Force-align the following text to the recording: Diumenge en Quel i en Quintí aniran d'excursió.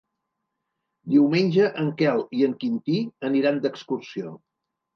Diumenge 1.15 1.67
en 1.83 1.93
Quel 2.01 2.25
i 2.39 2.43
en 2.49 2.57
Quintí 2.65 2.99
aniran 3.33 3.63
d'excursió. 3.69 4.37